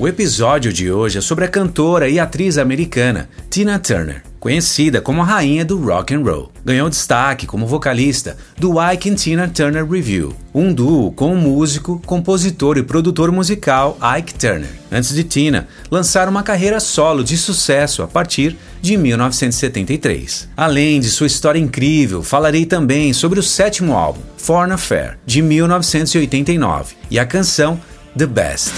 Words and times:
O 0.00 0.06
episódio 0.06 0.72
de 0.72 0.92
hoje 0.92 1.18
é 1.18 1.20
sobre 1.20 1.44
a 1.44 1.48
cantora 1.48 2.08
e 2.08 2.20
atriz 2.20 2.56
americana 2.56 3.28
Tina 3.50 3.80
Turner, 3.80 4.22
conhecida 4.38 5.00
como 5.00 5.22
a 5.22 5.24
rainha 5.24 5.64
do 5.64 5.76
rock 5.84 6.14
and 6.14 6.20
roll. 6.20 6.52
Ganhou 6.64 6.88
destaque 6.88 7.48
como 7.48 7.66
vocalista 7.66 8.36
do 8.56 8.74
Ike 8.80 9.10
and 9.10 9.16
Tina 9.16 9.48
Turner 9.48 9.84
Review, 9.84 10.36
um 10.54 10.72
duo 10.72 11.10
com 11.10 11.32
o 11.32 11.36
músico, 11.36 12.00
compositor 12.06 12.78
e 12.78 12.84
produtor 12.84 13.32
musical 13.32 13.98
Ike 14.20 14.34
Turner. 14.34 14.70
Antes 14.92 15.12
de 15.12 15.24
Tina 15.24 15.66
lançar 15.90 16.28
uma 16.28 16.44
carreira 16.44 16.78
solo 16.78 17.24
de 17.24 17.36
sucesso 17.36 18.00
a 18.00 18.06
partir 18.06 18.56
de 18.80 18.96
1973. 18.96 20.48
Além 20.56 21.00
de 21.00 21.10
sua 21.10 21.26
história 21.26 21.58
incrível, 21.58 22.22
falarei 22.22 22.64
também 22.64 23.12
sobre 23.12 23.40
o 23.40 23.42
sétimo 23.42 23.94
álbum, 23.94 24.20
Foreign 24.36 24.74
Affair, 24.74 25.18
de 25.26 25.42
1989, 25.42 26.94
e 27.10 27.18
a 27.18 27.26
canção 27.26 27.80
The 28.16 28.26
Best. 28.26 28.72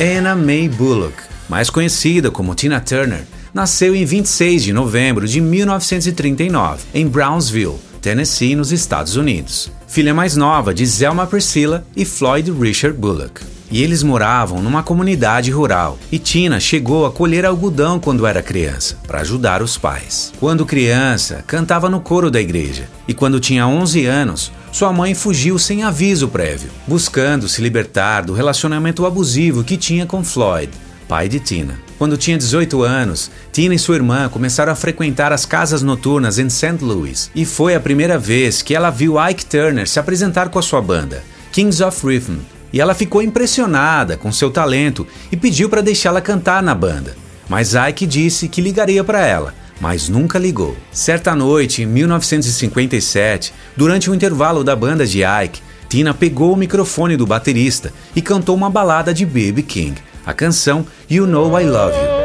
Anna 0.00 0.34
Mae 0.34 0.68
Bullock, 0.68 1.14
mais 1.48 1.68
conhecida 1.68 2.30
como 2.30 2.54
Tina 2.54 2.80
Turner, 2.80 3.24
nasceu 3.52 3.94
em 3.94 4.04
26 4.04 4.64
de 4.64 4.72
novembro 4.72 5.28
de 5.28 5.40
1939, 5.40 6.84
em 6.94 7.06
Brownsville, 7.06 7.76
Tennessee, 8.00 8.56
nos 8.56 8.72
Estados 8.72 9.16
Unidos. 9.16 9.70
Filha 9.86 10.14
mais 10.14 10.34
nova 10.34 10.72
de 10.72 10.84
Zelma 10.86 11.26
Priscilla 11.26 11.84
e 11.94 12.04
Floyd 12.04 12.50
Richard 12.50 12.98
Bullock 12.98 13.52
e 13.72 13.82
eles 13.82 14.02
moravam 14.02 14.60
numa 14.60 14.82
comunidade 14.82 15.50
rural. 15.50 15.98
E 16.12 16.18
Tina 16.18 16.60
chegou 16.60 17.06
a 17.06 17.10
colher 17.10 17.46
algodão 17.46 17.98
quando 17.98 18.26
era 18.26 18.42
criança, 18.42 18.98
para 19.06 19.22
ajudar 19.22 19.62
os 19.62 19.78
pais. 19.78 20.30
Quando 20.38 20.66
criança, 20.66 21.42
cantava 21.46 21.88
no 21.88 21.98
coro 21.98 22.30
da 22.30 22.38
igreja, 22.38 22.86
e 23.08 23.14
quando 23.14 23.40
tinha 23.40 23.66
11 23.66 24.04
anos, 24.04 24.52
sua 24.72 24.90
mãe 24.90 25.14
fugiu 25.14 25.58
sem 25.58 25.82
aviso 25.82 26.26
prévio, 26.28 26.70
buscando 26.86 27.46
se 27.46 27.60
libertar 27.60 28.22
do 28.22 28.32
relacionamento 28.32 29.04
abusivo 29.04 29.62
que 29.62 29.76
tinha 29.76 30.06
com 30.06 30.24
Floyd, 30.24 30.72
pai 31.06 31.28
de 31.28 31.38
Tina. 31.38 31.78
Quando 31.98 32.16
tinha 32.16 32.38
18 32.38 32.82
anos, 32.82 33.30
Tina 33.52 33.74
e 33.74 33.78
sua 33.78 33.96
irmã 33.96 34.30
começaram 34.30 34.72
a 34.72 34.74
frequentar 34.74 35.30
as 35.30 35.44
casas 35.44 35.82
noturnas 35.82 36.38
em 36.38 36.48
St. 36.48 36.78
Louis, 36.80 37.30
e 37.34 37.44
foi 37.44 37.74
a 37.74 37.80
primeira 37.80 38.18
vez 38.18 38.62
que 38.62 38.74
ela 38.74 38.88
viu 38.88 39.16
Ike 39.22 39.44
Turner 39.44 39.86
se 39.86 40.00
apresentar 40.00 40.48
com 40.48 40.58
a 40.58 40.62
sua 40.62 40.80
banda, 40.80 41.22
Kings 41.52 41.84
of 41.84 42.04
Rhythm, 42.04 42.38
e 42.72 42.80
ela 42.80 42.94
ficou 42.94 43.22
impressionada 43.22 44.16
com 44.16 44.32
seu 44.32 44.50
talento 44.50 45.06
e 45.30 45.36
pediu 45.36 45.68
para 45.68 45.82
deixá-la 45.82 46.22
cantar 46.22 46.62
na 46.62 46.74
banda. 46.74 47.14
Mas 47.46 47.74
Ike 47.74 48.06
disse 48.06 48.48
que 48.48 48.62
ligaria 48.62 49.04
para 49.04 49.20
ela, 49.20 49.54
mas 49.80 50.08
nunca 50.08 50.38
ligou. 50.38 50.76
Certa 50.92 51.34
noite, 51.34 51.82
em 51.82 51.86
1957, 51.86 53.52
durante 53.76 54.10
o 54.10 54.14
intervalo 54.14 54.62
da 54.62 54.76
banda 54.76 55.06
de 55.06 55.22
Ike, 55.22 55.60
Tina 55.88 56.14
pegou 56.14 56.52
o 56.52 56.56
microfone 56.56 57.16
do 57.16 57.26
baterista 57.26 57.92
e 58.16 58.22
cantou 58.22 58.56
uma 58.56 58.70
balada 58.70 59.12
de 59.12 59.26
B.B. 59.26 59.62
King, 59.62 60.00
a 60.24 60.32
canção 60.32 60.86
You 61.10 61.26
Know 61.26 61.60
I 61.60 61.64
Love 61.64 61.96
You. 61.96 62.22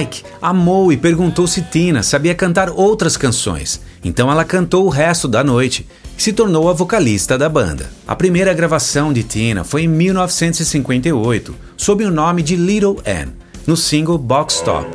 Ike 0.00 0.22
amou 0.40 0.92
e 0.92 0.96
perguntou 0.96 1.46
se 1.46 1.62
Tina 1.62 2.02
sabia 2.02 2.34
cantar 2.34 2.70
outras 2.70 3.16
canções, 3.16 3.80
então 4.04 4.30
ela 4.30 4.44
cantou 4.44 4.86
o 4.86 4.90
resto 4.90 5.26
da 5.26 5.42
noite 5.42 5.86
se 6.20 6.34
tornou 6.34 6.68
a 6.68 6.74
vocalista 6.74 7.38
da 7.38 7.48
banda. 7.48 7.88
A 8.06 8.14
primeira 8.14 8.52
gravação 8.52 9.10
de 9.10 9.22
Tina 9.22 9.64
foi 9.64 9.84
em 9.84 9.88
1958, 9.88 11.56
sob 11.78 12.04
o 12.04 12.10
nome 12.10 12.42
de 12.42 12.56
Little 12.56 13.00
Anne, 13.06 13.32
no 13.66 13.74
single 13.74 14.18
Box 14.18 14.60
Top. 14.60 14.86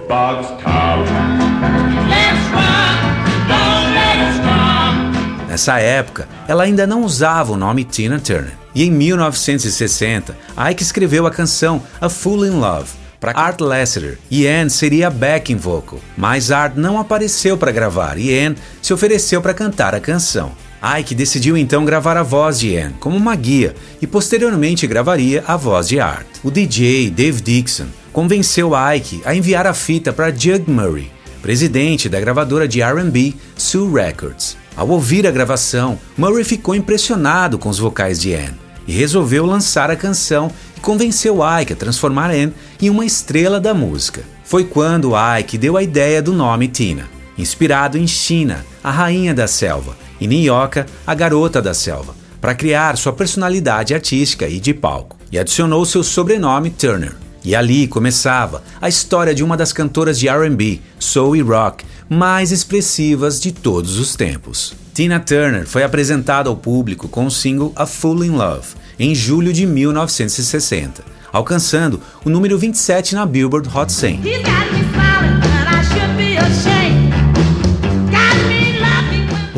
Nessa 5.47 5.79
época, 5.79 6.29
ela 6.47 6.63
ainda 6.63 6.85
não 6.85 7.03
usava 7.03 7.53
o 7.53 7.57
nome 7.57 7.83
Tina 7.83 8.19
Turner. 8.19 8.53
E 8.75 8.83
em 8.83 8.91
1960, 8.91 10.37
Ike 10.69 10.83
escreveu 10.83 11.25
a 11.25 11.31
canção 11.31 11.81
A 11.99 12.07
Fool 12.07 12.45
in 12.45 12.59
Love, 12.59 12.91
para 13.19 13.31
Art 13.31 13.59
Lassiter 13.61 14.19
e 14.29 14.45
Anne 14.45 14.69
seria 14.69 15.09
backing 15.09 15.57
vocal, 15.57 15.99
mas 16.15 16.51
Art 16.51 16.73
não 16.75 16.99
apareceu 16.99 17.57
para 17.57 17.71
gravar 17.71 18.19
e 18.19 18.37
Anne 18.37 18.57
se 18.79 18.93
ofereceu 18.93 19.41
para 19.41 19.55
cantar 19.55 19.95
a 19.95 19.99
canção. 19.99 20.51
Ike 20.85 21.15
decidiu 21.15 21.57
então 21.57 21.83
gravar 21.83 22.15
a 22.15 22.21
voz 22.21 22.59
de 22.59 22.77
Anne 22.77 22.93
como 22.99 23.17
uma 23.17 23.35
guia 23.35 23.75
e 23.99 24.05
posteriormente 24.05 24.85
gravaria 24.85 25.43
a 25.47 25.57
voz 25.57 25.87
de 25.87 25.99
Art. 25.99 26.27
O 26.43 26.51
DJ 26.51 27.09
Dave 27.09 27.41
Dixon 27.41 27.87
convenceu 28.13 28.71
Ike 28.93 29.19
a 29.25 29.33
enviar 29.33 29.65
a 29.65 29.73
fita 29.73 30.13
para 30.13 30.29
Jug 30.29 30.69
Murray, 30.69 31.11
presidente 31.41 32.07
da 32.07 32.19
gravadora 32.19 32.67
de 32.67 32.83
R&B 32.83 33.33
Sue 33.57 33.91
Records. 33.91 34.55
Ao 34.77 34.87
ouvir 34.87 35.25
a 35.25 35.31
gravação, 35.31 35.97
Murray 36.15 36.43
ficou 36.43 36.75
impressionado 36.75 37.57
com 37.57 37.69
os 37.69 37.79
vocais 37.79 38.19
de 38.21 38.35
Anne 38.35 38.59
e 38.87 38.93
resolveu 38.93 39.43
lançar 39.43 39.89
a 39.89 39.95
canção 39.95 40.51
e 40.77 40.79
convenceu 40.81 41.39
Ike 41.59 41.73
a 41.73 41.75
transformar 41.75 42.29
Anne 42.29 42.53
em 42.79 42.91
uma 42.91 43.07
estrela 43.07 43.59
da 43.59 43.73
música. 43.73 44.21
Foi 44.43 44.63
quando 44.63 45.13
Ike 45.39 45.57
deu 45.57 45.77
a 45.77 45.81
ideia 45.81 46.21
do 46.21 46.31
nome 46.31 46.67
Tina, 46.67 47.09
inspirado 47.35 47.97
em 47.97 48.05
China, 48.05 48.63
a 48.83 48.91
rainha 48.91 49.33
da 49.33 49.47
selva, 49.47 50.04
e 50.33 50.41
Nyoka, 50.41 50.85
a 51.05 51.13
garota 51.13 51.61
da 51.61 51.73
selva, 51.73 52.15
para 52.41 52.55
criar 52.55 52.97
sua 52.97 53.13
personalidade 53.13 53.93
artística 53.93 54.47
e 54.47 54.59
de 54.59 54.73
palco, 54.73 55.17
e 55.31 55.37
adicionou 55.37 55.85
seu 55.85 56.03
sobrenome 56.03 56.69
Turner. 56.69 57.13
E 57.43 57.55
ali 57.55 57.87
começava 57.87 58.63
a 58.81 58.89
história 58.89 59.35
de 59.35 59.43
uma 59.43 59.55
das 59.55 59.71
cantoras 59.71 60.17
de 60.17 60.27
R&B, 60.27 60.79
soul 60.97 61.35
e 61.35 61.41
rock 61.41 61.85
mais 62.09 62.51
expressivas 62.51 63.39
de 63.39 63.51
todos 63.51 63.99
os 63.99 64.15
tempos. 64.15 64.73
Tina 64.93 65.19
Turner 65.19 65.67
foi 65.67 65.83
apresentada 65.83 66.49
ao 66.49 66.55
público 66.55 67.07
com 67.07 67.25
o 67.25 67.31
single 67.31 67.73
A 67.75 67.85
Fool 67.85 68.23
in 68.23 68.31
Love 68.31 68.69
em 68.97 69.13
julho 69.13 69.51
de 69.51 69.65
1960, 69.65 71.03
alcançando 71.31 71.99
o 72.23 72.29
número 72.29 72.57
27 72.57 73.13
na 73.13 73.25
Billboard 73.25 73.69
Hot 73.75 73.91
100. 73.91 74.21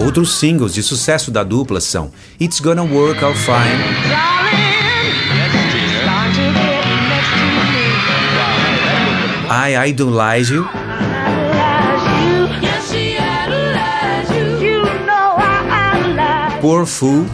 Outros 0.08 0.36
singles 0.36 0.74
de 0.74 0.82
sucesso 0.82 1.30
da 1.30 1.44
dupla 1.44 1.82
são 1.82 2.14
It's 2.40 2.62
Gonna 2.62 2.82
Work 2.82 3.22
Out 3.26 3.38
Fine. 3.38 3.84
I 9.52 9.90
Idolize 9.90 10.54
You. 10.54 10.66
Poor 16.62 16.86
Fool. 16.86 17.26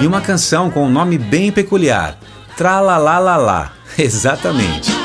E 0.00 0.06
uma 0.06 0.20
canção 0.20 0.70
com 0.70 0.86
um 0.86 0.90
nome 0.90 1.18
bem 1.18 1.50
peculiar, 1.50 2.16
Tralalalala. 2.56 3.72
Exatamente. 3.98 4.97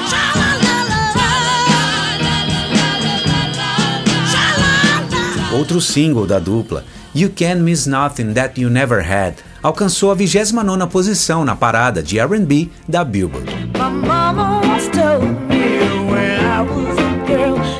Outro 5.53 5.79
single 5.79 6.25
da 6.25 6.39
dupla, 6.39 6.83
You 7.13 7.29
Can't 7.29 7.61
Miss 7.61 7.85
Nothing 7.85 8.33
That 8.33 8.59
You 8.59 8.71
Never 8.71 8.99
Had, 8.99 9.35
alcançou 9.61 10.11
a 10.11 10.15
29ª 10.15 10.87
posição 10.87 11.45
na 11.45 11.55
parada 11.55 12.01
de 12.01 12.17
R&B 12.17 12.69
da 12.87 13.03
Billboard. 13.03 13.51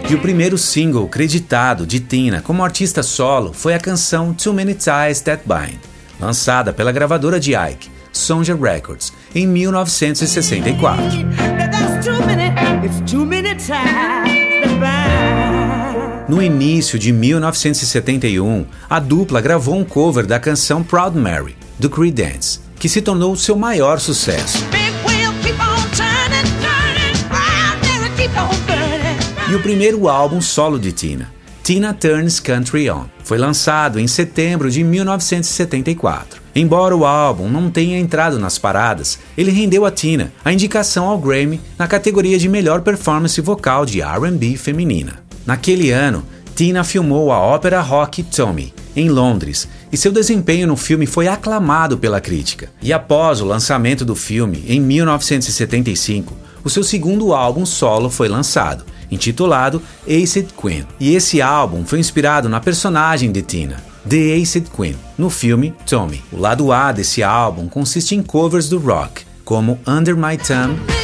E 0.08 0.14
o 0.14 0.20
primeiro 0.20 0.56
single 0.56 1.08
creditado 1.08 1.88
de 1.88 2.00
Tina 2.00 2.44
como 2.44 2.64
artista 2.64 3.02
solo 3.02 3.52
foi 3.54 3.74
a 3.74 3.80
canção 3.80 4.34
Too 4.34 4.54
Many 4.54 4.76
Ties 4.76 5.22
That 5.22 5.42
Bind, 5.44 5.80
lançada 6.20 6.72
pela 6.72 6.92
gravadora 6.92 7.40
de 7.40 7.56
Ike, 7.56 7.90
Sonja 8.12 8.56
Records, 8.56 9.12
em 9.34 9.48
1964. 9.48 11.04
No 16.28 16.42
início 16.42 16.98
de 16.98 17.12
1971, 17.12 18.66
a 18.90 18.98
dupla 18.98 19.42
gravou 19.42 19.76
um 19.76 19.84
cover 19.84 20.26
da 20.26 20.40
canção 20.40 20.82
Proud 20.82 21.18
Mary, 21.18 21.58
do 21.78 21.90
Creedence, 21.90 22.62
que 22.80 22.88
se 22.88 23.02
tornou 23.02 23.36
seu 23.36 23.58
maior 23.58 24.00
sucesso. 24.00 24.60
E 29.50 29.56
o 29.56 29.62
primeiro 29.62 30.08
álbum 30.08 30.40
solo 30.40 30.80
de 30.80 30.94
Tina, 30.94 31.30
Tina 31.62 31.94
Turns 31.94 32.40
Country 32.40 32.90
On, 32.90 33.06
foi 33.24 33.38
lançado 33.38 34.00
em 34.00 34.08
setembro 34.08 34.72
de 34.72 34.82
1974. 34.82 36.42
Embora 36.56 36.96
o 36.96 37.06
álbum 37.06 37.50
não 37.50 37.70
tenha 37.70 38.00
entrado 38.00 38.40
nas 38.40 38.58
paradas, 38.58 39.20
ele 39.38 39.52
rendeu 39.52 39.86
a 39.86 39.92
Tina 39.92 40.32
a 40.46 40.54
indicação 40.54 41.08
ao 41.08 41.18
Grammy 41.18 41.60
na 41.78 41.88
categoria 41.88 42.38
de 42.38 42.48
melhor 42.48 42.82
performance 42.82 43.40
vocal 43.42 43.86
de 43.86 44.02
R&B 44.02 44.56
feminina. 44.56 45.23
Naquele 45.46 45.92
ano, 45.92 46.24
Tina 46.56 46.84
filmou 46.84 47.32
a 47.32 47.40
ópera 47.40 47.82
rock 47.82 48.24
Tommy, 48.24 48.74
em 48.96 49.10
Londres, 49.10 49.68
e 49.92 49.98
seu 49.98 50.12
desempenho 50.12 50.68
no 50.68 50.78
filme 50.78 51.06
foi 51.06 51.28
aclamado 51.28 51.98
pela 51.98 52.22
crítica. 52.22 52.70
E 52.82 52.94
após 52.94 53.42
o 53.42 53.46
lançamento 53.46 54.06
do 54.06 54.16
filme, 54.16 54.64
em 54.68 54.80
1975, 54.80 56.36
o 56.64 56.70
seu 56.70 56.84
segundo 56.84 57.34
álbum 57.34 57.66
solo 57.66 58.10
foi 58.10 58.28
lançado, 58.30 58.86
intitulado 59.12 59.82
Acid 60.08 60.50
Queen. 60.60 60.86
E 61.00 61.16
esse 61.16 61.42
álbum 61.42 61.84
foi 61.86 62.00
inspirado 62.00 62.48
na 62.48 62.60
personagem 62.60 63.32
de 63.32 63.42
Tina, 63.42 63.84
The 64.08 64.36
Acid 64.36 64.68
Queen, 64.76 64.96
no 65.18 65.30
filme 65.30 65.74
Tommy. 65.86 66.22
O 66.32 66.40
lado 66.40 66.72
A 66.72 66.92
desse 66.92 67.24
álbum 67.24 67.68
consiste 67.68 68.16
em 68.16 68.22
covers 68.22 68.70
do 68.70 68.80
rock, 68.80 69.24
como 69.44 69.80
Under 69.88 70.16
My 70.16 70.38
Thumb 70.38 71.03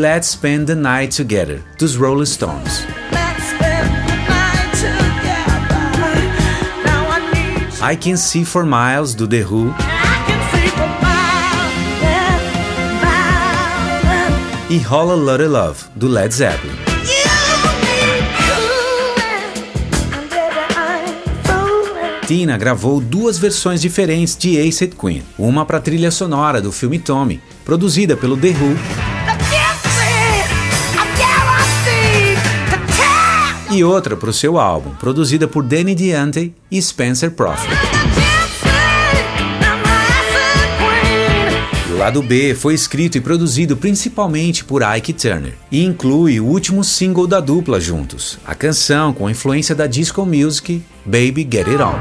Let's 0.00 0.28
Spend 0.28 0.66
the 0.66 0.74
Night 0.74 1.14
Together, 1.14 1.62
dos 1.78 1.94
Rolling 1.94 2.24
Stones. 2.24 2.86
I 7.82 7.96
Can 7.96 8.16
See 8.16 8.46
For 8.46 8.64
Miles, 8.64 9.14
do 9.14 9.28
The 9.28 9.42
Who. 9.42 9.74
E 14.70 14.78
Whole 14.90 15.16
Lotta 15.16 15.46
Love, 15.46 15.90
do 15.94 16.08
Led 16.08 16.32
Zeppelin. 16.32 16.74
Tina 22.26 22.56
gravou 22.56 23.02
duas 23.02 23.38
versões 23.38 23.82
diferentes 23.82 24.34
de 24.34 24.58
Acid 24.66 24.94
Queen, 24.94 25.22
uma 25.36 25.66
para 25.66 25.76
a 25.76 25.80
trilha 25.80 26.10
sonora 26.10 26.62
do 26.62 26.72
filme 26.72 26.98
Tommy, 26.98 27.42
produzida 27.66 28.16
pelo 28.16 28.36
The 28.36 28.48
Who, 28.48 28.99
e 33.70 33.84
outra 33.84 34.16
para 34.16 34.30
o 34.30 34.32
seu 34.32 34.58
álbum, 34.58 34.90
produzida 34.96 35.46
por 35.46 35.62
Danny 35.62 35.94
Diante 35.94 36.52
e 36.70 36.82
Spencer 36.82 37.30
Prophet. 37.30 37.70
O 41.92 41.96
lado 41.96 42.22
B 42.22 42.54
foi 42.54 42.74
escrito 42.74 43.16
e 43.16 43.20
produzido 43.20 43.76
principalmente 43.76 44.64
por 44.64 44.82
Ike 44.82 45.12
Turner 45.12 45.54
e 45.70 45.84
inclui 45.84 46.40
o 46.40 46.46
último 46.46 46.82
single 46.82 47.26
da 47.26 47.38
dupla 47.38 47.78
juntos, 47.78 48.38
a 48.44 48.54
canção 48.54 49.12
com 49.12 49.30
influência 49.30 49.74
da 49.74 49.86
disco 49.86 50.24
music 50.26 50.82
Baby 51.04 51.48
Get 51.50 51.68
It 51.68 51.82
On. 51.82 51.98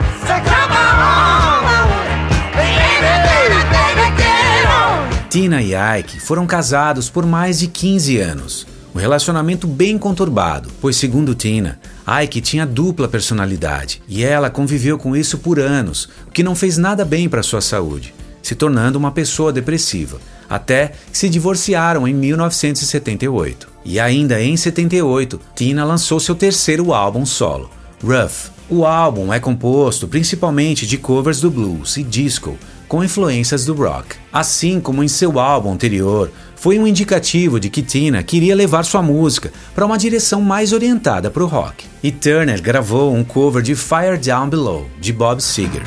Tina 5.30 5.62
e 5.62 5.74
Ike 6.00 6.20
foram 6.20 6.48
casados 6.48 7.10
por 7.10 7.26
mais 7.26 7.60
de 7.60 7.68
15 7.68 8.18
anos. 8.18 8.79
Um 9.00 9.02
relacionamento 9.02 9.66
bem 9.66 9.98
conturbado, 9.98 10.70
pois, 10.82 10.98
segundo 10.98 11.34
Tina, 11.34 11.80
Ike 12.22 12.42
tinha 12.42 12.66
dupla 12.66 13.08
personalidade 13.08 14.02
e 14.10 14.26
ela 14.26 14.50
conviveu 14.50 14.98
com 14.98 15.16
isso 15.16 15.38
por 15.38 15.58
anos, 15.58 16.10
o 16.28 16.32
que 16.32 16.44
não 16.44 16.54
fez 16.54 16.78
nada 16.78 17.06
bem 17.06 17.30
para 17.30 17.42
sua 17.42 17.62
saúde, 17.62 18.14
se 18.44 18.56
tornando 18.56 19.00
uma 19.00 19.14
pessoa 19.14 19.54
depressiva, 19.54 20.20
até 20.50 20.92
que 21.10 21.18
se 21.18 21.30
divorciaram 21.30 22.06
em 22.06 22.14
1978. 22.14 23.70
E 23.86 24.02
ainda 24.02 24.42
em 24.42 24.58
78, 24.58 25.40
Tina 25.56 25.86
lançou 25.86 26.20
seu 26.20 26.36
terceiro 26.36 26.94
álbum 26.94 27.26
solo, 27.26 27.72
Rough. 28.04 28.52
O 28.70 28.86
álbum 28.86 29.32
é 29.32 29.40
composto 29.40 30.10
principalmente 30.10 30.86
de 30.86 30.98
covers 30.98 31.40
do 31.40 31.50
blues 31.50 31.96
e 31.96 32.04
disco, 32.04 32.58
com 32.90 33.04
influências 33.04 33.64
do 33.64 33.74
rock. 33.76 34.16
Assim 34.34 34.82
como 34.82 35.04
em 35.04 35.08
seu 35.08 35.40
álbum 35.40 35.72
anterior, 35.72 36.32
foi 36.56 36.78
um 36.80 36.88
indicativo 36.88 37.60
de 37.60 37.70
que 37.70 37.84
Tina 37.84 38.22
queria 38.24 38.56
levar 38.56 38.84
sua 38.84 39.02
música 39.02 39.54
para 39.74 39.86
uma 39.86 39.98
direção 39.98 40.42
mais 40.42 40.74
orientada 40.74 41.30
para 41.30 41.44
o 41.44 41.48
rock. 41.48 41.86
E 42.04 42.12
Turner 42.12 42.62
gravou 42.62 43.16
um 43.16 43.24
cover 43.24 43.62
de 43.62 43.76
Fire 43.76 44.18
Down 44.18 44.50
Below, 44.50 44.90
de 45.00 45.14
Bob 45.14 45.40
Seger. 45.42 45.84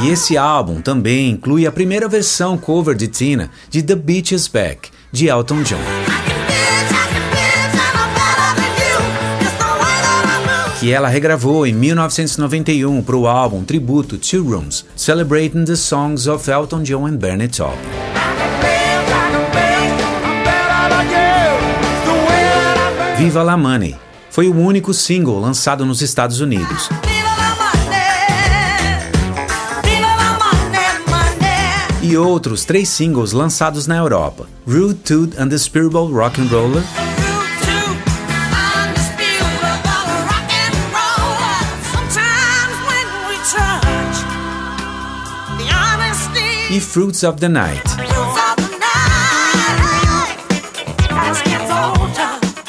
E 0.00 0.10
esse 0.10 0.38
álbum 0.38 0.80
também 0.80 1.30
inclui 1.30 1.66
a 1.66 1.72
primeira 1.72 2.08
versão 2.08 2.56
cover 2.56 2.94
de 2.94 3.08
Tina 3.08 3.50
de 3.68 3.82
The 3.82 3.96
Beach 3.96 4.32
Is 4.32 4.46
Back, 4.46 4.90
de 5.10 5.26
Elton 5.26 5.62
John. 5.64 6.07
Que 10.78 10.92
ela 10.92 11.08
regravou 11.08 11.66
em 11.66 11.72
1991 11.72 13.02
para 13.02 13.16
o 13.16 13.26
álbum 13.26 13.64
tributo 13.64 14.16
Two 14.16 14.44
Rooms, 14.44 14.84
celebrating 14.94 15.64
the 15.64 15.74
songs 15.74 16.28
of 16.28 16.48
Elton 16.48 16.84
John 16.84 17.06
and 17.06 17.16
Bernie 17.16 17.48
Taupin. 17.48 17.76
Viva 23.18 23.42
la 23.42 23.56
Money 23.56 23.96
foi 24.30 24.46
o 24.46 24.54
único 24.54 24.94
single 24.94 25.40
lançado 25.40 25.84
nos 25.84 26.00
Estados 26.00 26.40
Unidos. 26.40 26.88
E 32.00 32.16
outros 32.16 32.64
três 32.64 32.88
singles 32.88 33.32
lançados 33.32 33.88
na 33.88 33.96
Europa: 33.96 34.46
Rude 34.64 34.94
Tooth 34.94 35.40
and 35.40 35.48
the 35.48 35.58
Spiritual 35.58 36.06
Rock 36.12 36.40
and 36.40 36.46
Roller 36.46 36.84
e 46.78 46.80
Fruits 46.80 47.24
of 47.24 47.40
the 47.40 47.48
Night. 47.48 47.82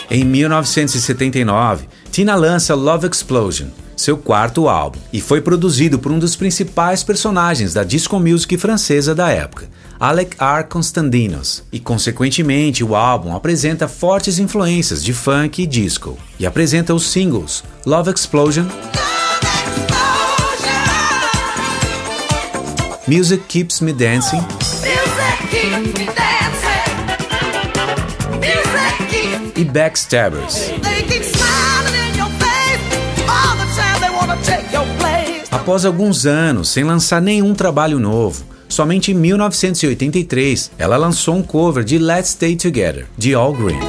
Em 0.09 0.23
1979, 0.25 1.87
Tina 2.11 2.35
lança 2.35 2.73
Love 2.73 3.07
Explosion, 3.07 3.67
seu 3.95 4.17
quarto 4.17 4.67
álbum, 4.67 4.97
e 5.13 5.21
foi 5.21 5.41
produzido 5.41 5.99
por 5.99 6.11
um 6.11 6.17
dos 6.17 6.35
principais 6.35 7.03
personagens 7.03 7.75
da 7.75 7.83
disco 7.83 8.19
music 8.19 8.57
francesa 8.57 9.13
da 9.13 9.29
época, 9.29 9.69
Alec 9.99 10.35
R. 10.39 10.63
Constantinos, 10.63 11.63
e 11.71 11.79
consequentemente 11.79 12.83
o 12.83 12.95
álbum 12.95 13.35
apresenta 13.35 13.87
fortes 13.87 14.39
influências 14.39 15.03
de 15.03 15.13
funk 15.13 15.61
e 15.61 15.67
disco, 15.67 16.17
e 16.39 16.47
apresenta 16.47 16.95
os 16.95 17.11
singles 17.11 17.63
Love 17.85 18.09
Explosion 18.11 18.65
Music 23.09 23.43
Keeps 23.47 23.81
Me 23.81 23.91
Dancing. 23.91 24.37
E 29.55 29.63
Backstabbers. 29.63 30.69
Após 35.51 35.85
alguns 35.85 36.27
anos 36.27 36.69
sem 36.69 36.83
lançar 36.83 37.19
nenhum 37.19 37.55
trabalho 37.55 37.97
novo, 37.97 38.45
somente 38.67 39.11
em 39.11 39.15
1983 39.15 40.69
ela 40.77 40.95
lançou 40.95 41.35
um 41.35 41.41
cover 41.41 41.83
de 41.83 41.97
Let's 41.97 42.29
Stay 42.29 42.55
Together, 42.55 43.07
de 43.17 43.33
All 43.33 43.53
Green. 43.53 43.79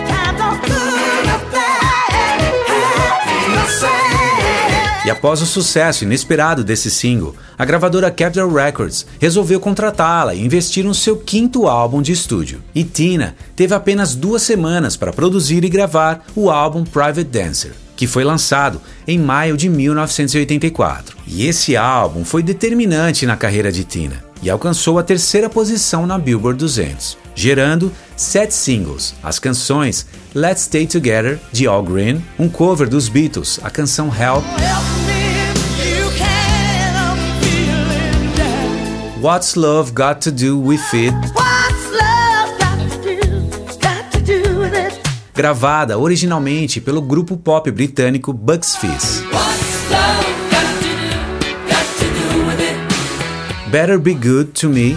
E 5.10 5.12
após 5.12 5.42
o 5.42 5.46
sucesso 5.46 6.04
inesperado 6.04 6.62
desse 6.62 6.88
single, 6.88 7.34
a 7.58 7.64
gravadora 7.64 8.12
Capitol 8.12 8.48
Records 8.48 9.04
resolveu 9.18 9.58
contratá-la 9.58 10.36
e 10.36 10.40
investir 10.40 10.84
no 10.84 10.94
seu 10.94 11.16
quinto 11.16 11.66
álbum 11.66 12.00
de 12.00 12.12
estúdio. 12.12 12.62
E 12.72 12.84
Tina 12.84 13.34
teve 13.56 13.74
apenas 13.74 14.14
duas 14.14 14.40
semanas 14.40 14.96
para 14.96 15.12
produzir 15.12 15.64
e 15.64 15.68
gravar 15.68 16.24
o 16.36 16.48
álbum 16.48 16.84
Private 16.84 17.24
Dancer, 17.24 17.72
que 17.96 18.06
foi 18.06 18.22
lançado 18.22 18.80
em 19.04 19.18
maio 19.18 19.56
de 19.56 19.68
1984. 19.68 21.16
E 21.26 21.44
esse 21.44 21.76
álbum 21.76 22.24
foi 22.24 22.40
determinante 22.40 23.26
na 23.26 23.36
carreira 23.36 23.72
de 23.72 23.82
Tina 23.82 24.30
e 24.42 24.48
alcançou 24.48 24.98
a 24.98 25.02
terceira 25.02 25.50
posição 25.50 26.06
na 26.06 26.18
Billboard 26.18 26.58
200, 26.58 27.18
gerando 27.34 27.92
sete 28.16 28.54
singles, 28.54 29.14
as 29.22 29.38
canções 29.38 30.06
Let's 30.34 30.62
Stay 30.62 30.86
Together, 30.86 31.38
de 31.52 31.66
All 31.66 31.82
Green, 31.82 32.22
um 32.38 32.48
cover 32.48 32.88
dos 32.88 33.08
Beatles, 33.08 33.60
a 33.62 33.70
canção 33.70 34.06
Help, 34.08 34.44
What's 39.20 39.54
Love 39.54 39.92
Got 39.92 40.22
to 40.22 40.30
Do 40.30 40.58
With 40.58 40.94
It? 40.94 41.12
Gravada 45.34 45.98
originalmente 45.98 46.80
pelo 46.80 47.02
grupo 47.02 47.36
pop 47.36 47.70
britânico 47.70 48.32
Bucks 48.32 48.76
Fizz. 48.76 49.22
Better 53.70 53.98
Be 53.98 54.14
Good 54.14 54.52
to 54.58 54.70
Me. 54.70 54.96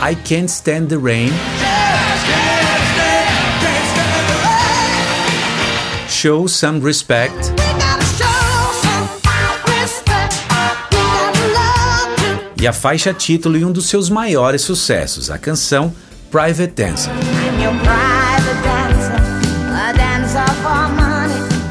I 0.00 0.14
Can't 0.24 0.48
Stand 0.48 0.88
the 0.88 0.96
Rain. 0.96 1.32
Show 6.08 6.46
Some 6.46 6.80
Respect. 6.80 7.55
E 12.58 12.66
a 12.66 12.72
faixa 12.72 13.12
título 13.12 13.56
e 13.56 13.64
um 13.64 13.72
dos 13.72 13.86
seus 13.86 14.08
maiores 14.08 14.62
sucessos, 14.62 15.30
a 15.30 15.38
canção 15.38 15.92
Private 16.30 16.72
Dancer. 16.74 17.12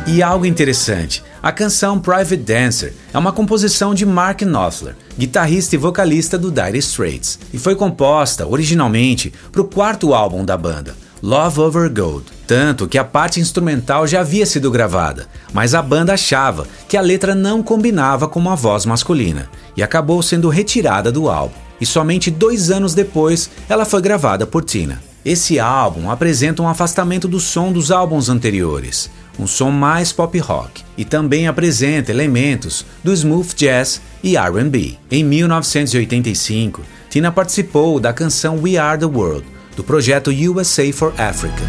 E 0.08 0.22
algo 0.22 0.46
interessante, 0.46 1.24
a 1.42 1.52
canção 1.52 2.00
Private 2.00 2.38
Dancer 2.38 2.94
é 3.14 3.18
uma 3.18 3.32
composição 3.32 3.94
de 3.94 4.06
Mark 4.06 4.42
Knopfler, 4.44 4.96
guitarrista 5.18 5.76
e 5.76 5.78
vocalista 5.78 6.38
do 6.38 6.52
Dire 6.52 6.78
Straits, 6.78 7.40
e 7.52 7.58
foi 7.58 7.76
composta 7.76 8.48
originalmente 8.48 9.34
para 9.52 9.62
o 9.62 9.66
quarto 9.66 10.14
álbum 10.14 10.46
da 10.46 10.56
banda, 10.56 10.96
Love 11.26 11.60
Over 11.60 11.92
Gold. 11.92 12.26
Tanto 12.46 12.88
que 12.88 13.00
a 13.00 13.04
parte 13.04 13.40
instrumental 13.40 14.06
já 14.06 14.20
havia 14.20 14.46
sido 14.46 14.70
gravada, 14.70 15.28
mas 15.52 15.74
a 15.74 15.82
banda 15.82 16.14
achava 16.14 16.68
que 16.88 16.96
a 16.96 17.02
letra 17.02 17.34
não 17.34 17.64
combinava 17.64 18.28
com 18.28 18.40
uma 18.40 18.56
voz 18.56 18.86
masculina 18.86 19.50
e 19.76 19.82
acabou 19.82 20.22
sendo 20.22 20.50
retirada 20.50 21.12
do 21.12 21.28
álbum. 21.28 21.56
E 21.82 21.86
somente 21.86 22.30
dois 22.30 22.70
anos 22.70 22.94
depois 22.94 23.50
ela 23.68 23.86
foi 23.86 24.04
gravada 24.04 24.46
por 24.46 24.64
Tina. 24.64 25.02
Esse 25.26 25.60
álbum 25.60 26.12
apresenta 26.12 26.62
um 26.62 26.70
afastamento 26.70 27.28
do 27.28 27.40
som 27.40 27.72
dos 27.72 27.90
álbuns 27.90 28.30
anteriores, 28.30 29.10
um 29.40 29.48
som 29.48 29.72
mais 29.72 30.14
pop 30.14 30.38
rock, 30.38 30.84
e 30.96 31.04
também 31.04 31.48
apresenta 31.48 32.12
elementos 32.12 32.86
do 33.04 33.12
smooth 33.12 33.56
jazz 33.56 34.00
e 34.24 34.38
R&B. 34.38 34.96
Em 35.10 35.24
1985, 35.24 36.84
Tina 37.10 37.32
participou 37.32 38.00
da 38.00 38.14
canção 38.14 38.62
We 38.62 38.78
Are 38.78 39.00
the 39.00 39.08
World, 39.08 39.55
do 39.76 39.84
projeto 39.84 40.32
USA 40.32 40.92
for 40.94 41.14
Africa. 41.18 41.64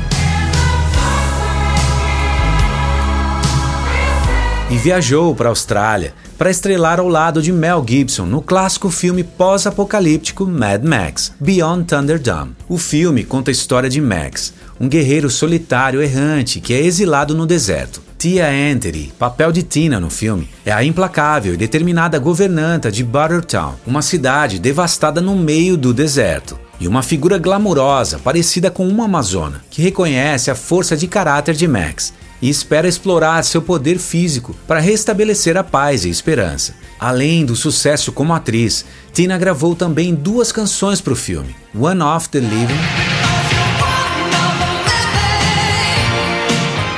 E 4.68 4.76
viajou 4.76 5.34
para 5.34 5.48
a 5.48 5.50
Austrália 5.50 6.12
para 6.36 6.50
estrelar 6.50 6.98
ao 6.98 7.08
lado 7.08 7.40
de 7.40 7.52
Mel 7.52 7.84
Gibson 7.88 8.26
no 8.26 8.42
clássico 8.42 8.90
filme 8.90 9.22
pós-apocalíptico 9.22 10.44
Mad 10.44 10.82
Max 10.82 11.32
Beyond 11.38 11.84
Thunderdome. 11.84 12.56
O 12.68 12.76
filme 12.76 13.24
conta 13.24 13.50
a 13.50 13.52
história 13.52 13.88
de 13.88 14.00
Max, 14.00 14.52
um 14.80 14.88
guerreiro 14.88 15.30
solitário 15.30 16.02
errante 16.02 16.60
que 16.60 16.74
é 16.74 16.80
exilado 16.80 17.34
no 17.34 17.46
deserto. 17.46 18.02
Tia 18.18 18.48
Anthony, 18.48 19.12
papel 19.18 19.52
de 19.52 19.62
Tina 19.62 20.00
no 20.00 20.10
filme, 20.10 20.48
é 20.64 20.72
a 20.72 20.82
implacável 20.82 21.54
e 21.54 21.56
determinada 21.56 22.18
governanta 22.18 22.90
de 22.90 23.04
Buttertown, 23.04 23.74
uma 23.86 24.02
cidade 24.02 24.58
devastada 24.58 25.20
no 25.20 25.36
meio 25.36 25.76
do 25.76 25.94
deserto 25.94 26.65
e 26.78 26.86
uma 26.86 27.02
figura 27.02 27.38
glamurosa 27.38 28.18
parecida 28.18 28.70
com 28.70 28.86
uma 28.86 29.04
amazona, 29.04 29.62
que 29.70 29.82
reconhece 29.82 30.50
a 30.50 30.54
força 30.54 30.96
de 30.96 31.06
caráter 31.06 31.54
de 31.54 31.66
Max 31.66 32.12
e 32.40 32.48
espera 32.48 32.88
explorar 32.88 33.42
seu 33.44 33.62
poder 33.62 33.98
físico 33.98 34.54
para 34.66 34.80
restabelecer 34.80 35.56
a 35.56 35.64
paz 35.64 36.04
e 36.04 36.10
esperança. 36.10 36.74
Além 36.98 37.44
do 37.44 37.56
sucesso 37.56 38.12
como 38.12 38.32
atriz, 38.32 38.84
Tina 39.12 39.38
gravou 39.38 39.74
também 39.74 40.14
duas 40.14 40.52
canções 40.52 41.00
para 41.00 41.12
o 41.12 41.16
filme: 41.16 41.54
One 41.74 42.02
of 42.02 42.28
the 42.28 42.40
Living 42.40 43.26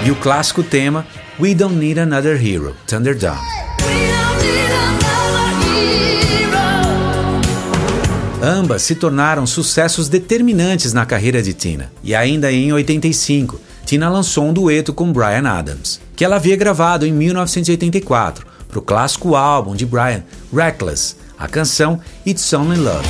e 0.09 0.11
o 0.11 0.17
clássico 0.17 0.63
tema 0.63 1.07
We 1.39 1.55
Don't 1.55 1.75
Need 1.75 2.01
Another 2.01 2.43
Hero, 2.43 2.75
Thunderdome. 2.87 3.58
Ambas 8.41 8.83
se 8.83 8.95
tornaram 8.95 9.47
sucessos 9.47 10.09
determinantes 10.09 10.93
na 10.93 11.05
carreira 11.05 11.43
de 11.43 11.53
Tina. 11.53 11.91
E 12.05 12.15
ainda 12.15 12.53
em 12.53 12.73
85, 12.73 13.61
Tina 13.85 14.09
lançou 14.09 14.45
um 14.45 14.53
dueto 14.53 14.93
com 14.93 15.13
Brian 15.13 15.49
Adams, 15.49 16.01
que 16.15 16.25
ela 16.25 16.37
havia 16.37 16.57
gravado 16.57 17.05
em 17.05 17.13
1984 17.13 18.47
para 18.69 18.79
o 18.79 18.83
clássico 18.83 19.35
álbum 19.35 19.75
de 19.75 19.85
Brian, 19.85 20.23
Reckless, 20.55 21.17
a 21.37 21.49
canção 21.49 22.01
It's 22.25 22.53
Only 22.53 22.79
Love. 22.79 23.09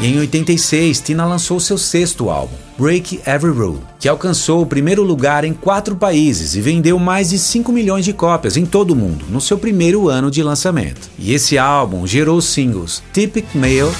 E 0.00 0.06
em 0.06 0.18
86, 0.18 1.00
Tina 1.00 1.24
lançou 1.24 1.60
seu 1.60 1.78
sexto 1.78 2.28
álbum, 2.28 2.56
Break 2.76 3.20
Every 3.24 3.52
Rule, 3.52 3.80
que 4.00 4.08
alcançou 4.08 4.60
o 4.60 4.66
primeiro 4.66 5.02
lugar 5.04 5.44
em 5.44 5.52
quatro 5.52 5.94
países 5.94 6.56
e 6.56 6.60
vendeu 6.60 6.98
mais 6.98 7.30
de 7.30 7.38
5 7.38 7.70
milhões 7.70 8.04
de 8.04 8.12
cópias 8.12 8.56
em 8.56 8.66
todo 8.66 8.90
o 8.90 8.96
mundo 8.96 9.26
no 9.28 9.40
seu 9.40 9.56
primeiro 9.56 10.08
ano 10.08 10.28
de 10.30 10.42
lançamento. 10.42 11.08
E 11.16 11.32
esse 11.32 11.56
álbum 11.56 12.04
gerou 12.04 12.36
os 12.38 12.46
singles 12.46 13.00
Typic 13.12 13.46
Male, 13.54 13.92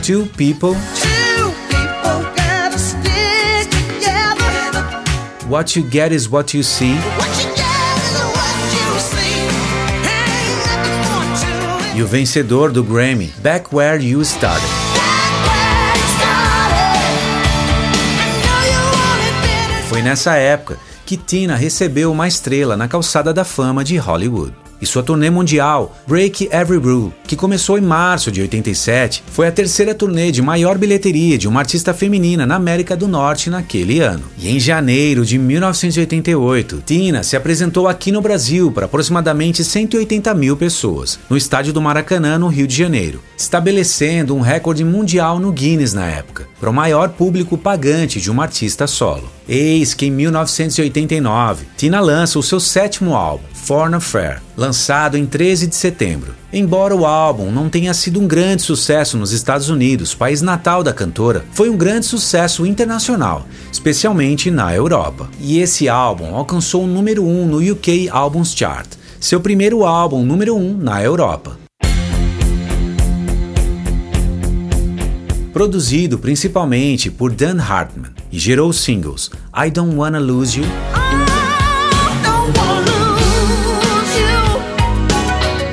Two 0.00 0.28
People, 0.36 0.76
What 5.48 5.76
You 5.76 5.88
Get 5.90 6.12
Is 6.12 6.30
What 6.30 6.56
You 6.56 6.62
See. 6.62 7.25
E 11.96 12.02
o 12.02 12.06
vencedor 12.06 12.70
do 12.70 12.84
Grammy, 12.84 13.32
Back 13.38 13.74
Where 13.74 14.04
You 14.04 14.20
Started. 14.20 14.68
Foi 19.88 20.02
nessa 20.02 20.36
época 20.36 20.78
que 21.06 21.16
Tina 21.16 21.56
recebeu 21.56 22.12
uma 22.12 22.28
estrela 22.28 22.76
na 22.76 22.86
calçada 22.86 23.32
da 23.32 23.44
fama 23.44 23.82
de 23.82 23.96
Hollywood 23.96 24.52
e 24.80 24.86
sua 24.86 25.02
turnê 25.02 25.30
mundial 25.30 25.96
Break 26.06 26.48
Every 26.52 26.78
Rule, 26.78 27.12
que 27.26 27.36
começou 27.36 27.78
em 27.78 27.82
março 27.82 28.30
de 28.30 28.40
87, 28.40 29.22
foi 29.26 29.46
a 29.46 29.52
terceira 29.52 29.94
turnê 29.94 30.30
de 30.30 30.42
maior 30.42 30.78
bilheteria 30.78 31.38
de 31.38 31.48
uma 31.48 31.60
artista 31.60 31.94
feminina 31.94 32.46
na 32.46 32.56
América 32.56 32.96
do 32.96 33.08
Norte 33.08 33.50
naquele 33.50 34.00
ano. 34.00 34.24
E 34.38 34.48
em 34.48 34.60
janeiro 34.60 35.24
de 35.24 35.38
1988, 35.38 36.82
Tina 36.84 37.22
se 37.22 37.36
apresentou 37.36 37.88
aqui 37.88 38.10
no 38.10 38.20
Brasil 38.20 38.70
para 38.70 38.86
aproximadamente 38.86 39.64
180 39.64 40.34
mil 40.34 40.56
pessoas, 40.56 41.18
no 41.28 41.36
estádio 41.36 41.72
do 41.72 41.80
Maracanã, 41.80 42.38
no 42.38 42.48
Rio 42.48 42.66
de 42.66 42.76
Janeiro, 42.76 43.22
estabelecendo 43.36 44.34
um 44.34 44.40
recorde 44.40 44.84
mundial 44.84 45.38
no 45.38 45.52
Guinness 45.52 45.92
na 45.92 46.06
época, 46.06 46.48
para 46.58 46.70
o 46.70 46.74
maior 46.74 47.10
público 47.10 47.56
pagante 47.56 48.20
de 48.20 48.30
uma 48.30 48.44
artista 48.44 48.86
solo. 48.86 49.35
Eis 49.48 49.94
que 49.94 50.06
em 50.06 50.10
1989, 50.10 51.66
Tina 51.76 52.00
lança 52.00 52.36
o 52.36 52.42
seu 52.42 52.58
sétimo 52.58 53.14
álbum, 53.14 53.44
Foreign 53.54 53.94
Affair, 53.94 54.42
lançado 54.56 55.16
em 55.16 55.24
13 55.24 55.68
de 55.68 55.76
setembro. 55.76 56.34
Embora 56.52 56.96
o 56.96 57.06
álbum 57.06 57.52
não 57.52 57.68
tenha 57.68 57.94
sido 57.94 58.20
um 58.20 58.26
grande 58.26 58.62
sucesso 58.62 59.16
nos 59.16 59.30
Estados 59.30 59.68
Unidos, 59.68 60.16
país 60.16 60.42
natal 60.42 60.82
da 60.82 60.92
cantora, 60.92 61.44
foi 61.52 61.70
um 61.70 61.76
grande 61.76 62.06
sucesso 62.06 62.66
internacional, 62.66 63.46
especialmente 63.70 64.50
na 64.50 64.74
Europa. 64.74 65.30
E 65.38 65.60
esse 65.60 65.88
álbum 65.88 66.34
alcançou 66.34 66.82
o 66.82 66.88
número 66.88 67.24
1 67.24 67.42
um 67.42 67.46
no 67.46 67.72
UK 67.72 68.08
Albums 68.10 68.52
Chart, 68.52 68.88
seu 69.20 69.40
primeiro 69.40 69.84
álbum 69.84 70.24
número 70.24 70.56
1 70.56 70.58
um 70.58 70.76
na 70.76 71.00
Europa. 71.04 71.56
Produzido 75.52 76.18
principalmente 76.18 77.10
por 77.10 77.32
Dan 77.32 77.60
Hartman 77.62 78.10
e 78.36 78.38
gerou 78.38 78.68
os 78.68 78.80
singles 78.80 79.30
I 79.54 79.70
Don't 79.70 79.96
Wanna 79.96 80.18
Lose 80.18 80.60
You. 80.60 80.66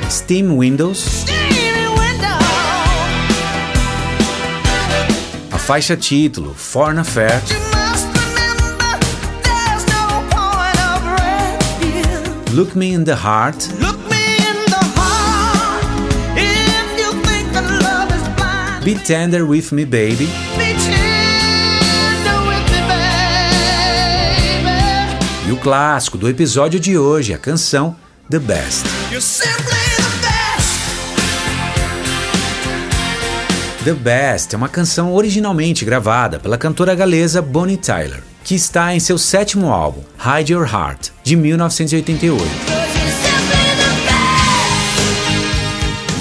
Steam 0.08 0.56
Windows, 0.56 1.26
a 5.52 5.58
faixa 5.58 5.94
título 5.94 6.54
Foreign 6.54 7.00
Affair, 7.00 7.42
Look 12.54 12.74
Me 12.74 12.94
in 12.94 13.04
the 13.04 13.14
Heart, 13.14 13.68
Be 18.82 18.94
Tender 18.94 19.44
With 19.44 19.70
Me 19.70 19.84
Baby, 19.84 20.30
clássico 25.64 26.18
do 26.18 26.28
episódio 26.28 26.78
de 26.78 26.98
hoje, 26.98 27.32
a 27.32 27.38
canção 27.38 27.96
The 28.28 28.38
Best. 28.38 28.84
The 33.82 33.94
Best 33.94 34.54
é 34.54 34.58
uma 34.58 34.68
canção 34.68 35.14
originalmente 35.14 35.82
gravada 35.86 36.38
pela 36.38 36.58
cantora 36.58 36.94
galesa 36.94 37.40
Bonnie 37.40 37.78
Tyler, 37.78 38.22
que 38.44 38.54
está 38.54 38.94
em 38.94 39.00
seu 39.00 39.16
sétimo 39.16 39.72
álbum, 39.72 40.02
Hide 40.18 40.52
Your 40.52 40.68
Heart, 40.70 41.08
de 41.22 41.34
1988. 41.34 42.73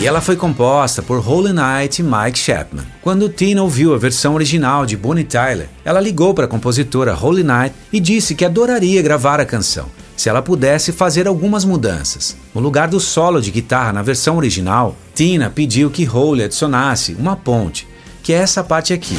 E 0.04 0.06
ela 0.06 0.20
foi 0.20 0.36
composta 0.36 1.02
por 1.02 1.26
Holy 1.26 1.54
Night 1.54 2.02
e 2.02 2.04
Mike 2.04 2.38
Chapman. 2.38 2.84
Quando 3.02 3.30
Tina 3.30 3.64
ouviu 3.64 3.94
a 3.94 3.98
versão 3.98 4.36
original 4.36 4.86
de 4.86 4.98
Bonnie 4.98 5.24
Tyler, 5.24 5.70
ela 5.86 6.02
ligou 6.02 6.34
para 6.34 6.44
a 6.44 6.48
compositora 6.50 7.18
Holy 7.18 7.42
Night 7.42 7.74
e 7.90 8.02
disse 8.02 8.36
que 8.36 8.44
adoraria 8.44 9.02
gravar 9.02 9.40
a 9.40 9.46
canção, 9.46 9.86
se 10.18 10.28
ela 10.28 10.42
pudesse 10.42 10.92
fazer 10.92 11.26
algumas 11.26 11.64
mudanças. 11.64 12.36
No 12.54 12.60
lugar 12.60 12.90
do 12.90 13.00
solo 13.00 13.40
de 13.40 13.50
guitarra 13.50 13.94
na 13.94 14.02
versão 14.02 14.36
original, 14.36 14.94
Tina 15.16 15.50
pediu 15.50 15.90
que 15.90 16.06
Hole 16.06 16.44
adicionasse 16.44 17.14
uma 17.14 17.38
ponte, 17.38 17.88
que 18.22 18.34
é 18.34 18.40
essa 18.40 18.62
parte 18.62 18.92
aqui. 18.92 19.18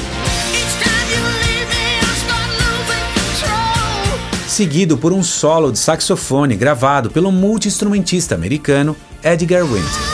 Seguido 4.46 4.98
por 4.98 5.14
um 5.14 5.22
solo 5.22 5.72
de 5.72 5.78
saxofone 5.78 6.54
gravado 6.54 7.10
pelo 7.10 7.32
multi-instrumentista 7.32 8.34
americano 8.34 8.94
Edgar 9.22 9.64
Winter. 9.64 10.13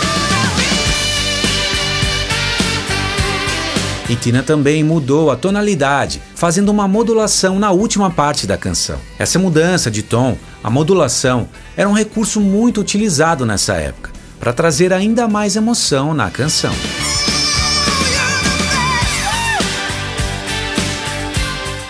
E 4.11 4.17
Tina 4.17 4.43
também 4.43 4.83
mudou 4.83 5.31
a 5.31 5.37
tonalidade, 5.37 6.21
fazendo 6.35 6.69
uma 6.71 6.89
modulação 6.89 7.61
na 7.61 7.71
última 7.71 8.11
parte 8.11 8.45
da 8.45 8.59
canção. 8.59 8.99
Essa 9.17 9.39
mudança 9.39 9.89
de 9.89 10.03
tom, 10.03 10.37
a 10.65 10.69
modulação, 10.69 11.49
era 11.77 11.89
um 11.89 11.93
recurso 11.93 12.41
muito 12.41 12.81
utilizado 12.81 13.47
nessa 13.47 13.75
época, 13.75 14.11
para 14.41 14.53
trazer 14.53 14.93
ainda 14.93 15.29
mais 15.29 15.55
emoção 15.55 16.13
na 16.13 16.29
canção. 16.29 16.73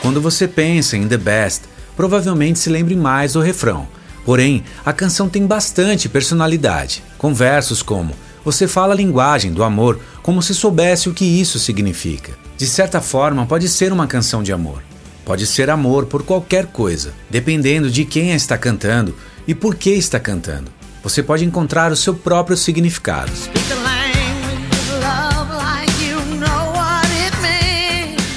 Quando 0.03 0.21
você 0.21 0.47
pensa 0.47 0.99
em 0.99 1.09
The 1.09 1.17
Best, 1.17 1.63
provavelmente 1.97 2.59
se 2.59 2.69
lembre 2.69 2.97
mais 2.97 3.33
do 3.33 3.41
refrão. 3.41 3.89
Porém, 4.27 4.63
a 4.85 4.93
canção 4.93 5.27
tem 5.27 5.47
bastante 5.47 6.07
personalidade, 6.07 7.03
com 7.17 7.33
versos 7.33 7.83
como 7.83 8.15
Você 8.45 8.67
fala 8.67 8.95
a 8.95 8.97
linguagem 8.97 9.53
do 9.53 9.63
amor 9.63 10.01
como 10.23 10.43
se 10.43 10.55
soubesse 10.55 11.09
o 11.09 11.15
que 11.15 11.25
isso 11.25 11.59
significa. 11.59 12.33
De 12.57 12.67
certa 12.67 13.01
forma, 13.01 13.47
pode 13.47 13.69
ser 13.69 13.93
uma 13.93 14.07
canção 14.07 14.43
de 14.43 14.53
amor. 14.53 14.83
Pode 15.25 15.47
ser 15.47 15.71
amor 15.71 16.07
por 16.07 16.23
qualquer 16.23 16.67
coisa, 16.67 17.13
dependendo 17.29 17.91
de 17.91 18.05
quem 18.05 18.33
a 18.33 18.37
está 18.37 18.57
cantando 18.57 19.15
e 19.47 19.55
por 19.55 19.75
que 19.75 19.91
está 19.91 20.19
cantando. 20.19 20.71
Você 21.03 21.23
pode 21.23 21.45
encontrar 21.45 21.93
o 21.93 21.97
seu 21.97 22.15
próprio 22.15 22.57
significado. 22.57 23.33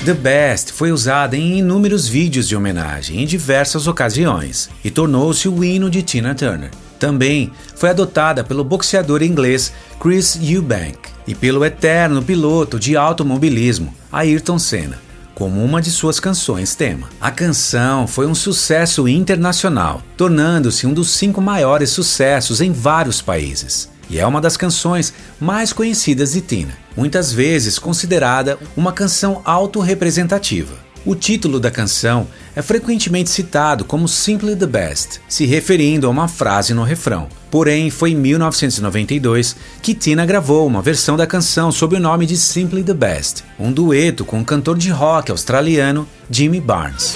The 0.05 0.13
Best 0.13 0.73
foi 0.73 0.91
usada 0.91 1.37
em 1.37 1.59
inúmeros 1.59 2.09
vídeos 2.09 2.45
de 2.49 2.57
homenagem 2.57 3.23
em 3.23 3.25
diversas 3.25 3.87
ocasiões 3.87 4.69
e 4.83 4.91
tornou-se 4.91 5.47
o 5.47 5.63
hino 5.63 5.89
de 5.89 6.01
Tina 6.01 6.35
Turner. 6.35 6.71
Também 7.03 7.51
foi 7.75 7.89
adotada 7.89 8.45
pelo 8.45 8.63
boxeador 8.63 9.21
inglês 9.21 9.73
Chris 9.99 10.39
Eubank 10.41 10.97
e 11.27 11.35
pelo 11.35 11.65
eterno 11.65 12.23
piloto 12.23 12.79
de 12.79 12.95
automobilismo 12.95 13.93
Ayrton 14.09 14.57
Senna, 14.57 15.01
como 15.35 15.61
uma 15.61 15.81
de 15.81 15.91
suas 15.91 16.17
canções 16.17 16.75
tema. 16.75 17.09
A 17.19 17.29
canção 17.29 18.07
foi 18.07 18.25
um 18.25 18.33
sucesso 18.33 19.05
internacional, 19.05 20.01
tornando-se 20.15 20.87
um 20.87 20.93
dos 20.93 21.09
cinco 21.09 21.41
maiores 21.41 21.89
sucessos 21.89 22.61
em 22.61 22.71
vários 22.71 23.21
países 23.21 23.89
e 24.09 24.17
é 24.17 24.25
uma 24.25 24.39
das 24.39 24.55
canções 24.55 25.13
mais 25.41 25.73
conhecidas 25.73 26.31
de 26.31 26.39
Tina, 26.39 26.77
muitas 26.95 27.33
vezes 27.33 27.77
considerada 27.77 28.57
uma 28.77 28.93
canção 28.93 29.41
autorrepresentativa. 29.43 30.73
O 31.05 31.15
título 31.15 31.59
da 31.59 31.69
canção 31.69 32.27
é 32.55 32.61
frequentemente 32.61 33.29
citado 33.29 33.83
como 33.83 34.07
Simply 34.07 34.55
the 34.55 34.67
Best, 34.67 35.19
se 35.27 35.45
referindo 35.45 36.07
a 36.07 36.09
uma 36.09 36.27
frase 36.27 36.73
no 36.73 36.83
refrão. 36.83 37.27
Porém, 37.49 37.89
foi 37.89 38.11
em 38.11 38.15
1992 38.15 39.55
que 39.81 39.93
Tina 39.93 40.25
gravou 40.25 40.65
uma 40.65 40.81
versão 40.81 41.17
da 41.17 41.27
canção 41.27 41.71
sob 41.71 41.95
o 41.95 41.99
nome 41.99 42.25
de 42.25 42.37
Simply 42.37 42.83
the 42.83 42.93
Best, 42.93 43.43
um 43.59 43.71
dueto 43.71 44.23
com 44.25 44.39
o 44.39 44.45
cantor 44.45 44.77
de 44.77 44.89
rock 44.89 45.31
australiano 45.31 46.07
Jimmy 46.29 46.59
Barnes. 46.59 47.15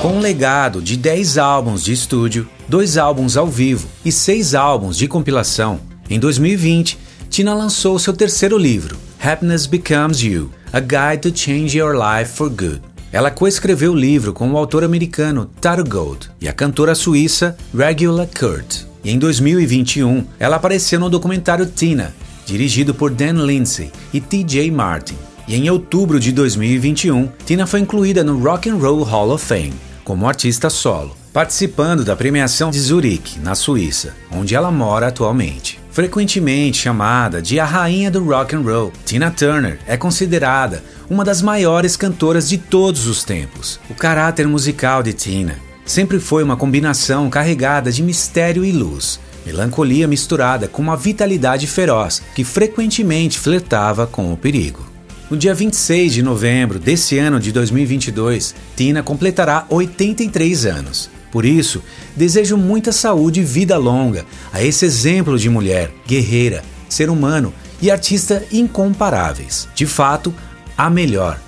Com 0.00 0.16
um 0.16 0.20
legado 0.20 0.82
de 0.82 0.98
10 0.98 1.38
álbuns 1.38 1.82
de 1.82 1.92
estúdio, 1.92 2.46
2 2.68 2.98
álbuns 2.98 3.36
ao 3.38 3.46
vivo 3.46 3.88
e 4.04 4.12
6 4.12 4.54
álbuns 4.54 4.98
de 4.98 5.08
compilação, 5.08 5.80
em 6.10 6.18
2020, 6.18 6.98
Tina 7.30 7.54
lançou 7.54 7.98
seu 7.98 8.12
terceiro 8.12 8.58
livro, 8.58 8.98
Happiness 9.24 9.64
Becomes 9.64 10.22
You 10.22 10.50
A 10.70 10.80
Guide 10.80 11.22
to 11.22 11.34
Change 11.34 11.78
Your 11.78 11.94
Life 11.96 12.30
for 12.32 12.50
Good. 12.50 12.82
Ela 13.10 13.30
coescreveu 13.30 13.92
o 13.92 13.96
livro 13.96 14.34
com 14.34 14.50
o 14.50 14.58
autor 14.58 14.84
americano 14.84 15.46
Taro 15.62 15.82
Gold 15.82 16.28
e 16.38 16.46
a 16.46 16.52
cantora 16.52 16.94
suíça 16.94 17.56
Regula 17.74 18.26
Kurt. 18.26 18.82
E 19.02 19.10
em 19.10 19.18
2021, 19.18 20.26
ela 20.38 20.56
apareceu 20.56 21.00
no 21.00 21.08
documentário 21.08 21.64
Tina, 21.64 22.14
dirigido 22.44 22.92
por 22.92 23.10
Dan 23.10 23.46
Lindsay 23.46 23.90
e 24.12 24.20
TJ 24.20 24.70
Martin. 24.70 25.16
E 25.48 25.56
em 25.56 25.70
outubro 25.70 26.20
de 26.20 26.30
2021, 26.30 27.30
Tina 27.46 27.66
foi 27.66 27.80
incluída 27.80 28.22
no 28.22 28.38
Rock 28.38 28.68
and 28.68 28.76
Roll 28.76 29.02
Hall 29.04 29.30
of 29.30 29.42
Fame 29.42 29.72
como 30.04 30.28
artista 30.28 30.68
solo, 30.68 31.16
participando 31.32 32.04
da 32.04 32.14
premiação 32.14 32.70
de 32.70 32.78
Zurique, 32.78 33.38
na 33.38 33.54
Suíça, 33.54 34.14
onde 34.30 34.54
ela 34.54 34.70
mora 34.70 35.06
atualmente. 35.06 35.82
Frequentemente 35.94 36.78
chamada 36.78 37.40
de 37.40 37.60
a 37.60 37.64
rainha 37.64 38.10
do 38.10 38.24
rock 38.24 38.56
and 38.56 38.62
roll, 38.62 38.92
Tina 39.04 39.30
Turner 39.30 39.78
é 39.86 39.96
considerada 39.96 40.82
uma 41.08 41.24
das 41.24 41.40
maiores 41.40 41.96
cantoras 41.96 42.48
de 42.48 42.58
todos 42.58 43.06
os 43.06 43.22
tempos. 43.22 43.78
O 43.88 43.94
caráter 43.94 44.48
musical 44.48 45.04
de 45.04 45.12
Tina 45.12 45.56
sempre 45.86 46.18
foi 46.18 46.42
uma 46.42 46.56
combinação 46.56 47.30
carregada 47.30 47.92
de 47.92 48.02
mistério 48.02 48.64
e 48.64 48.72
luz, 48.72 49.20
melancolia 49.46 50.08
misturada 50.08 50.66
com 50.66 50.82
uma 50.82 50.96
vitalidade 50.96 51.68
feroz 51.68 52.20
que 52.34 52.42
frequentemente 52.42 53.38
flertava 53.38 54.04
com 54.04 54.32
o 54.32 54.36
perigo. 54.36 54.84
No 55.30 55.36
dia 55.36 55.54
26 55.54 56.12
de 56.12 56.24
novembro 56.24 56.80
desse 56.80 57.18
ano 57.18 57.38
de 57.38 57.52
2022, 57.52 58.52
Tina 58.74 59.00
completará 59.00 59.64
83 59.70 60.66
anos. 60.66 61.13
Por 61.34 61.44
isso, 61.44 61.82
desejo 62.14 62.56
muita 62.56 62.92
saúde 62.92 63.40
e 63.40 63.44
vida 63.44 63.76
longa 63.76 64.24
a 64.52 64.62
esse 64.62 64.84
exemplo 64.84 65.36
de 65.36 65.50
mulher, 65.50 65.90
guerreira, 66.06 66.62
ser 66.88 67.10
humano 67.10 67.52
e 67.82 67.90
artista 67.90 68.44
incomparáveis. 68.52 69.66
De 69.74 69.84
fato, 69.84 70.32
a 70.78 70.88
melhor. 70.88 71.40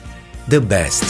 The 0.49 0.59
best. 0.59 1.05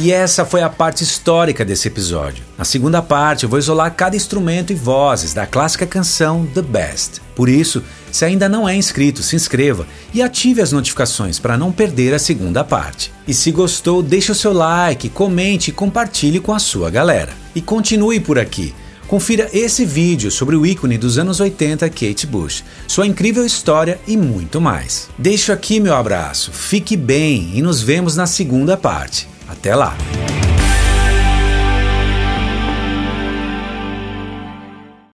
E 0.00 0.10
essa 0.10 0.46
foi 0.46 0.62
a 0.62 0.70
parte 0.70 1.04
histórica 1.04 1.66
desse 1.66 1.88
episódio. 1.88 2.42
Na 2.56 2.64
segunda 2.64 3.02
parte, 3.02 3.44
eu 3.44 3.50
vou 3.50 3.58
isolar 3.58 3.94
cada 3.94 4.16
instrumento 4.16 4.72
e 4.72 4.74
vozes 4.74 5.34
da 5.34 5.46
clássica 5.46 5.86
canção 5.86 6.46
The 6.54 6.62
Best. 6.62 7.20
Por 7.38 7.48
isso, 7.48 7.84
se 8.10 8.24
ainda 8.24 8.48
não 8.48 8.68
é 8.68 8.74
inscrito, 8.74 9.22
se 9.22 9.36
inscreva 9.36 9.86
e 10.12 10.20
ative 10.20 10.60
as 10.60 10.72
notificações 10.72 11.38
para 11.38 11.56
não 11.56 11.70
perder 11.70 12.12
a 12.12 12.18
segunda 12.18 12.64
parte. 12.64 13.12
E 13.28 13.32
se 13.32 13.52
gostou, 13.52 14.02
deixe 14.02 14.32
o 14.32 14.34
seu 14.34 14.52
like, 14.52 15.08
comente 15.08 15.70
e 15.70 15.72
compartilhe 15.72 16.40
com 16.40 16.52
a 16.52 16.58
sua 16.58 16.90
galera. 16.90 17.32
E 17.54 17.60
continue 17.60 18.18
por 18.18 18.40
aqui. 18.40 18.74
Confira 19.06 19.48
esse 19.52 19.84
vídeo 19.84 20.32
sobre 20.32 20.56
o 20.56 20.66
ícone 20.66 20.98
dos 20.98 21.16
anos 21.16 21.38
80 21.38 21.88
Kate 21.90 22.26
Bush, 22.26 22.64
sua 22.88 23.06
incrível 23.06 23.46
história 23.46 24.00
e 24.04 24.16
muito 24.16 24.60
mais. 24.60 25.08
Deixo 25.16 25.52
aqui 25.52 25.78
meu 25.78 25.94
abraço, 25.94 26.50
fique 26.50 26.96
bem 26.96 27.52
e 27.54 27.62
nos 27.62 27.80
vemos 27.80 28.16
na 28.16 28.26
segunda 28.26 28.76
parte. 28.76 29.28
Até 29.48 29.76
lá! 29.76 29.96